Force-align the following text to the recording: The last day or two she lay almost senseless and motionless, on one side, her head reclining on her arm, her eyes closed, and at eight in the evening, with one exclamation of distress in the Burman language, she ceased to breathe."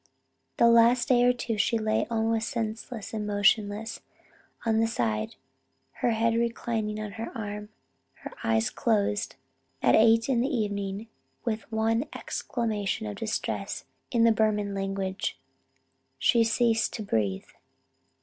The 0.57 0.67
last 0.67 1.09
day 1.09 1.21
or 1.25 1.31
two 1.31 1.59
she 1.59 1.77
lay 1.77 2.07
almost 2.09 2.49
senseless 2.49 3.13
and 3.13 3.27
motionless, 3.27 3.99
on 4.65 4.79
one 4.79 4.87
side, 4.87 5.35
her 6.01 6.09
head 6.09 6.33
reclining 6.33 6.99
on 6.99 7.11
her 7.11 7.31
arm, 7.37 7.69
her 8.23 8.31
eyes 8.43 8.71
closed, 8.71 9.35
and 9.79 9.95
at 9.95 10.01
eight 10.01 10.27
in 10.27 10.41
the 10.41 10.49
evening, 10.49 11.07
with 11.45 11.71
one 11.71 12.05
exclamation 12.15 13.05
of 13.05 13.15
distress 13.17 13.85
in 14.09 14.23
the 14.23 14.31
Burman 14.31 14.73
language, 14.73 15.37
she 16.17 16.43
ceased 16.43 16.93
to 16.93 17.03
breathe." 17.03 17.45